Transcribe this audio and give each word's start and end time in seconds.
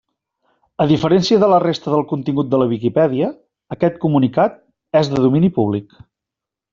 A 0.85 0.87
diferència 0.91 1.41
de 1.43 1.49
la 1.51 1.59
resta 1.63 1.93
del 1.95 2.07
contingut 2.13 2.49
de 2.53 2.61
la 2.61 2.67
Viquipèdia, 2.73 3.27
aquest 3.79 3.99
comunicat 4.07 4.57
és 5.03 5.13
de 5.13 5.21
domini 5.29 5.53
públic. 5.63 5.95